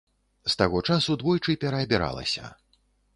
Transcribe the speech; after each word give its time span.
З 0.53 0.53
таго 0.61 0.79
часу 0.87 1.17
двойчы 1.23 1.55
пераабіралася. 1.65 2.49